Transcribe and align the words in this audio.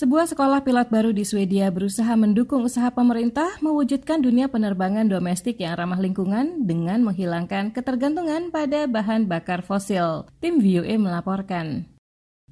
Sebuah 0.00 0.32
sekolah 0.32 0.64
pilot 0.64 0.88
baru 0.88 1.12
di 1.12 1.28
Swedia 1.28 1.68
berusaha 1.68 2.16
mendukung 2.16 2.64
usaha 2.64 2.88
pemerintah 2.88 3.60
mewujudkan 3.60 4.24
dunia 4.24 4.48
penerbangan 4.48 5.04
domestik 5.04 5.60
yang 5.60 5.76
ramah 5.76 6.00
lingkungan 6.00 6.64
dengan 6.64 7.04
menghilangkan 7.04 7.68
ketergantungan 7.68 8.48
pada 8.48 8.88
bahan 8.88 9.28
bakar 9.28 9.60
fosil. 9.60 10.24
Tim 10.40 10.56
VOA 10.56 10.96
melaporkan. 10.96 11.84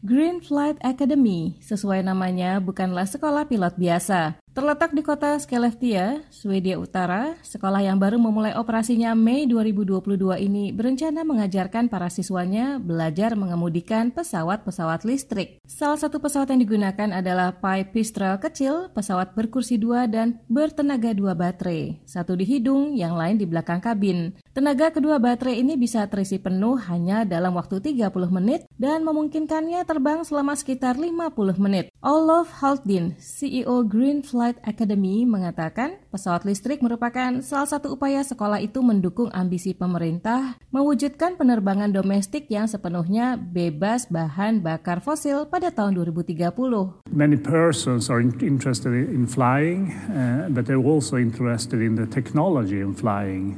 Green 0.00 0.40
Flight 0.40 0.80
Academy, 0.80 1.60
sesuai 1.60 2.08
namanya, 2.08 2.64
bukanlah 2.64 3.04
sekolah 3.04 3.44
pilot 3.44 3.76
biasa. 3.76 4.40
Terletak 4.54 4.94
di 4.94 5.02
kota 5.02 5.34
Skellefteå, 5.34 6.22
Swedia 6.30 6.78
Utara, 6.78 7.34
sekolah 7.42 7.82
yang 7.82 7.98
baru 7.98 8.22
memulai 8.22 8.54
operasinya 8.54 9.10
Mei 9.10 9.50
2022 9.50 10.14
ini 10.46 10.70
berencana 10.70 11.26
mengajarkan 11.26 11.90
para 11.90 12.06
siswanya 12.06 12.78
belajar 12.78 13.34
mengemudikan 13.34 14.14
pesawat-pesawat 14.14 15.02
listrik. 15.02 15.58
Salah 15.66 15.98
satu 15.98 16.22
pesawat 16.22 16.54
yang 16.54 16.62
digunakan 16.62 17.18
adalah 17.18 17.58
Pipistrel 17.58 18.38
kecil, 18.38 18.94
pesawat 18.94 19.34
berkursi 19.34 19.74
dua 19.74 20.06
dan 20.06 20.38
bertenaga 20.46 21.10
dua 21.10 21.34
baterai, 21.34 21.98
satu 22.06 22.38
di 22.38 22.46
hidung, 22.46 22.94
yang 22.94 23.18
lain 23.18 23.42
di 23.42 23.50
belakang 23.50 23.82
kabin. 23.82 24.38
Tenaga 24.54 24.94
kedua 24.94 25.18
baterai 25.18 25.66
ini 25.66 25.74
bisa 25.74 26.06
terisi 26.06 26.38
penuh 26.38 26.78
hanya 26.86 27.26
dalam 27.26 27.58
waktu 27.58 27.82
30 27.82 28.06
menit 28.30 28.70
dan 28.78 29.02
memungkinkannya 29.02 29.82
terbang 29.82 30.22
selama 30.22 30.54
sekitar 30.54 30.94
50 30.94 31.58
menit. 31.58 31.90
Olof 31.98 32.62
Haltdin, 32.62 33.18
CEO 33.18 33.82
Green 33.82 34.22
Flight 34.22 34.43
Flight 34.44 34.60
Academy 34.68 35.24
mengatakan 35.24 35.96
pesawat 36.12 36.44
listrik 36.44 36.84
merupakan 36.84 37.40
salah 37.40 37.64
satu 37.64 37.96
upaya 37.96 38.20
sekolah 38.20 38.60
itu 38.60 38.84
mendukung 38.84 39.32
ambisi 39.32 39.72
pemerintah 39.72 40.60
mewujudkan 40.68 41.40
penerbangan 41.40 41.88
domestik 41.88 42.52
yang 42.52 42.68
sepenuhnya 42.68 43.40
bebas 43.40 44.04
bahan 44.12 44.60
bakar 44.60 45.00
fosil 45.00 45.48
pada 45.48 45.72
tahun 45.72 45.96
2030. 45.96 47.08
Many 47.08 47.40
persons 47.40 48.12
are 48.12 48.20
interested 48.20 48.92
in 48.92 49.24
flying, 49.24 49.96
uh, 50.12 50.52
but 50.52 50.68
they're 50.68 50.76
also 50.76 51.16
interested 51.16 51.80
in 51.80 51.96
the 51.96 52.04
technology 52.04 52.84
in 52.84 52.92
flying. 52.92 53.56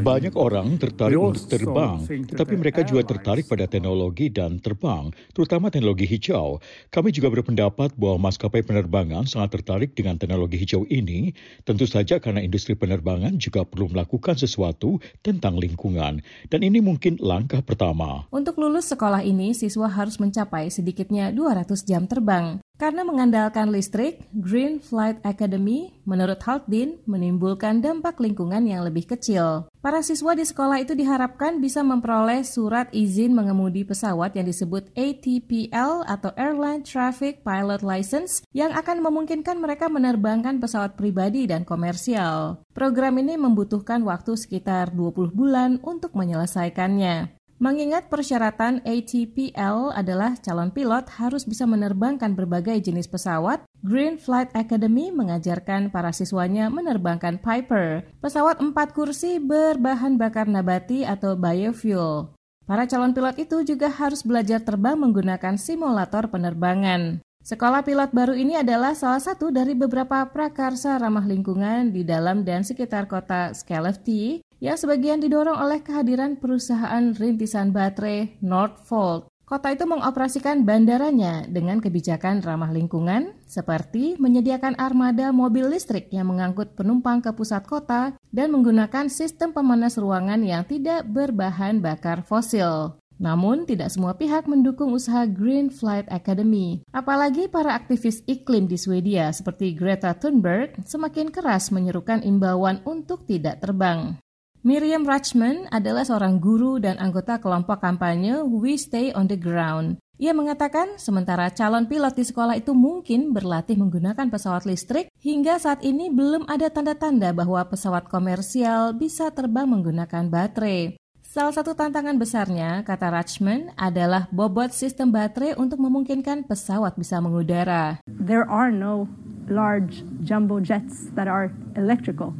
Banyak 0.00 0.34
orang 0.36 0.76
tertarik 0.76 1.16
untuk 1.16 1.46
terbang, 1.48 2.04
tetapi 2.06 2.54
mereka 2.56 2.80
juga 2.84 3.02
tertarik 3.04 3.48
pada 3.48 3.64
teknologi 3.64 4.28
dan 4.28 4.60
terbang, 4.60 5.10
terutama 5.32 5.72
teknologi 5.72 6.04
hijau. 6.06 6.60
Kami 6.92 7.08
juga 7.10 7.32
berpendapat 7.32 7.96
bahwa 7.96 8.30
maskapai 8.30 8.62
penerbangan 8.62 9.24
sangat 9.24 9.60
tertarik 9.60 9.96
dengan 9.96 10.20
teknologi 10.20 10.60
hijau 10.60 10.84
ini, 10.88 11.32
tentu 11.64 11.88
saja 11.88 12.20
karena 12.20 12.44
industri 12.44 12.76
penerbangan 12.76 13.36
juga 13.40 13.64
perlu 13.64 13.90
melakukan 13.90 14.36
sesuatu 14.36 15.00
tentang 15.24 15.56
lingkungan, 15.56 16.20
dan 16.52 16.60
ini 16.60 16.78
mungkin 16.84 17.16
langkah 17.20 17.64
pertama. 17.64 18.28
Untuk 18.30 18.60
lulus 18.60 18.88
sekolah 18.92 19.24
ini, 19.24 19.56
siswa 19.56 19.88
harus 19.88 20.20
mencapai 20.20 20.68
sedikitnya 20.68 21.32
200 21.32 21.82
jam 21.84 22.04
terbang. 22.06 22.60
Karena 22.80 23.04
mengandalkan 23.04 23.68
listrik, 23.68 24.24
Green 24.32 24.80
Flight 24.80 25.20
Academy, 25.20 26.00
menurut 26.08 26.40
Haltdin, 26.40 26.96
menimbulkan 27.04 27.84
dampak 27.84 28.16
lingkungan 28.16 28.64
yang 28.64 28.88
lebih 28.88 29.04
kecil. 29.04 29.68
Para 29.84 30.00
siswa 30.00 30.32
di 30.32 30.48
sekolah 30.48 30.80
itu 30.80 30.96
diharapkan 30.96 31.60
bisa 31.60 31.84
memperoleh 31.84 32.40
surat 32.40 32.88
izin 32.88 33.36
mengemudi 33.36 33.84
pesawat 33.84 34.32
yang 34.32 34.48
disebut 34.48 34.88
ATPL 34.96 36.08
atau 36.08 36.32
Airline 36.40 36.80
Traffic 36.80 37.44
Pilot 37.44 37.84
License 37.84 38.40
yang 38.56 38.72
akan 38.72 39.04
memungkinkan 39.04 39.60
mereka 39.60 39.92
menerbangkan 39.92 40.56
pesawat 40.56 40.96
pribadi 40.96 41.44
dan 41.44 41.68
komersial. 41.68 42.64
Program 42.72 43.20
ini 43.20 43.36
membutuhkan 43.36 44.00
waktu 44.08 44.40
sekitar 44.40 44.96
20 44.96 45.36
bulan 45.36 45.76
untuk 45.84 46.16
menyelesaikannya. 46.16 47.39
Mengingat 47.60 48.08
persyaratan 48.08 48.80
ATPL 48.88 49.92
adalah 49.92 50.32
calon 50.40 50.72
pilot 50.72 51.04
harus 51.20 51.44
bisa 51.44 51.68
menerbangkan 51.68 52.32
berbagai 52.32 52.88
jenis 52.88 53.04
pesawat, 53.04 53.68
Green 53.84 54.16
Flight 54.16 54.48
Academy 54.56 55.12
mengajarkan 55.12 55.92
para 55.92 56.08
siswanya 56.08 56.72
menerbangkan 56.72 57.36
Piper, 57.36 58.08
pesawat 58.24 58.64
empat 58.64 58.96
kursi 58.96 59.36
berbahan 59.36 60.16
bakar 60.16 60.48
nabati 60.48 61.04
atau 61.04 61.36
biofuel. 61.36 62.32
Para 62.64 62.88
calon 62.88 63.12
pilot 63.12 63.36
itu 63.36 63.60
juga 63.68 63.92
harus 63.92 64.24
belajar 64.24 64.64
terbang 64.64 64.96
menggunakan 64.96 65.60
simulator 65.60 66.32
penerbangan. 66.32 67.20
Sekolah 67.40 67.80
pilot 67.80 68.12
baru 68.12 68.36
ini 68.36 68.60
adalah 68.60 68.92
salah 68.92 69.18
satu 69.18 69.48
dari 69.48 69.72
beberapa 69.72 70.28
prakarsa 70.28 71.00
ramah 71.00 71.24
lingkungan 71.24 71.88
di 71.88 72.04
dalam 72.04 72.44
dan 72.44 72.60
sekitar 72.60 73.08
kota 73.08 73.56
Skellefteå 73.56 74.44
yang 74.60 74.76
sebagian 74.76 75.24
didorong 75.24 75.56
oleh 75.56 75.80
kehadiran 75.80 76.36
perusahaan 76.36 77.16
rintisan 77.16 77.72
baterai 77.72 78.36
Northvolt. 78.44 79.32
Kota 79.48 79.74
itu 79.74 79.82
mengoperasikan 79.82 80.62
bandaranya 80.62 81.42
dengan 81.48 81.82
kebijakan 81.82 82.38
ramah 82.38 82.70
lingkungan, 82.70 83.34
seperti 83.48 84.14
menyediakan 84.20 84.78
armada 84.78 85.34
mobil 85.34 85.66
listrik 85.74 86.06
yang 86.14 86.30
mengangkut 86.30 86.78
penumpang 86.78 87.18
ke 87.18 87.34
pusat 87.34 87.66
kota 87.66 88.14
dan 88.30 88.54
menggunakan 88.54 89.10
sistem 89.10 89.50
pemanas 89.50 89.98
ruangan 89.98 90.44
yang 90.46 90.62
tidak 90.62 91.02
berbahan 91.08 91.82
bakar 91.82 92.22
fosil. 92.22 92.99
Namun, 93.20 93.68
tidak 93.68 93.92
semua 93.92 94.16
pihak 94.16 94.48
mendukung 94.48 94.96
usaha 94.96 95.28
Green 95.28 95.68
Flight 95.68 96.08
Academy. 96.08 96.80
Apalagi 96.88 97.52
para 97.52 97.76
aktivis 97.76 98.24
iklim 98.24 98.64
di 98.64 98.80
Swedia 98.80 99.28
seperti 99.28 99.76
Greta 99.76 100.16
Thunberg 100.16 100.80
semakin 100.88 101.28
keras 101.28 101.68
menyerukan 101.68 102.24
imbauan 102.24 102.80
untuk 102.88 103.28
tidak 103.28 103.60
terbang. 103.60 104.16
Miriam 104.64 105.04
Rachman 105.04 105.68
adalah 105.72 106.04
seorang 106.04 106.36
guru 106.36 106.80
dan 106.80 107.00
anggota 107.00 107.40
kelompok 107.40 107.80
kampanye 107.80 108.44
We 108.44 108.76
Stay 108.76 109.08
on 109.12 109.28
the 109.28 109.36
Ground. 109.36 110.00
Ia 110.20 110.36
mengatakan 110.36 111.00
sementara 111.00 111.48
calon 111.48 111.88
pilot 111.88 112.12
di 112.12 112.28
sekolah 112.28 112.60
itu 112.60 112.76
mungkin 112.76 113.32
berlatih 113.32 113.80
menggunakan 113.80 114.28
pesawat 114.28 114.68
listrik, 114.68 115.08
hingga 115.16 115.56
saat 115.56 115.80
ini 115.80 116.12
belum 116.12 116.44
ada 116.44 116.68
tanda-tanda 116.68 117.32
bahwa 117.32 117.64
pesawat 117.64 118.04
komersial 118.04 118.92
bisa 118.92 119.32
terbang 119.32 119.64
menggunakan 119.64 120.28
baterai. 120.28 120.99
Salah 121.30 121.54
satu 121.54 121.78
tantangan 121.78 122.18
besarnya, 122.18 122.82
kata 122.82 123.06
Rachman, 123.06 123.70
adalah 123.78 124.26
bobot 124.34 124.74
sistem 124.74 125.14
baterai 125.14 125.54
untuk 125.54 125.78
memungkinkan 125.78 126.42
pesawat 126.42 126.98
bisa 126.98 127.22
mengudara. 127.22 128.02
There 128.10 128.42
are 128.50 128.74
no 128.74 129.06
large 129.46 130.02
jumbo 130.26 130.58
jets 130.58 131.06
that 131.14 131.30
are 131.30 131.54
electrical. 131.78 132.34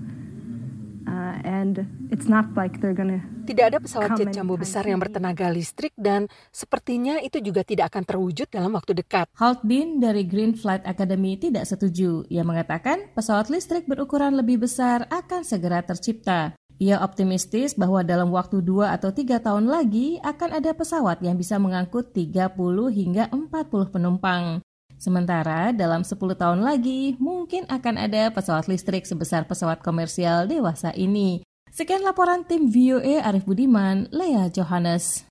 Uh, 1.07 1.39
and 1.47 1.87
it's 2.11 2.27
not 2.27 2.51
like 2.59 2.83
they're 2.83 2.91
gonna 2.91 3.23
tidak 3.47 3.71
ada 3.71 3.79
pesawat 3.79 4.19
jet 4.19 4.35
jumbo 4.35 4.59
besar 4.59 4.83
yang 4.83 4.99
bertenaga 4.99 5.47
listrik 5.55 5.95
dan 5.95 6.27
sepertinya 6.51 7.23
itu 7.23 7.39
juga 7.39 7.63
tidak 7.63 7.95
akan 7.95 8.03
terwujud 8.03 8.51
dalam 8.51 8.75
waktu 8.75 8.99
dekat. 9.07 9.31
Haltdin 9.39 10.03
dari 10.03 10.27
Green 10.27 10.59
Flight 10.59 10.83
Academy 10.83 11.39
tidak 11.39 11.63
setuju. 11.63 12.27
Ia 12.27 12.43
mengatakan 12.43 13.07
pesawat 13.15 13.55
listrik 13.55 13.87
berukuran 13.87 14.35
lebih 14.35 14.67
besar 14.67 15.07
akan 15.15 15.47
segera 15.47 15.79
tercipta. 15.87 16.59
Ia 16.81 16.97
optimistis 17.05 17.77
bahwa 17.77 18.01
dalam 18.01 18.33
waktu 18.33 18.65
dua 18.65 18.97
atau 18.97 19.13
tiga 19.13 19.37
tahun 19.37 19.69
lagi 19.69 20.17
akan 20.25 20.57
ada 20.57 20.73
pesawat 20.73 21.21
yang 21.21 21.37
bisa 21.37 21.61
mengangkut 21.61 22.17
30 22.17 22.57
hingga 22.89 23.29
40 23.29 23.93
penumpang. 23.93 24.65
Sementara 24.97 25.77
dalam 25.77 26.09
10 26.09 26.17
tahun 26.17 26.65
lagi 26.65 27.21
mungkin 27.21 27.69
akan 27.69 28.01
ada 28.01 28.33
pesawat 28.33 28.65
listrik 28.65 29.05
sebesar 29.05 29.45
pesawat 29.45 29.85
komersial 29.85 30.49
dewasa 30.49 30.89
ini. 30.97 31.45
Sekian 31.69 32.01
laporan 32.01 32.49
tim 32.49 32.73
VOA 32.73 33.29
Arif 33.29 33.45
Budiman, 33.45 34.09
Lea 34.09 34.49
Johannes. 34.49 35.29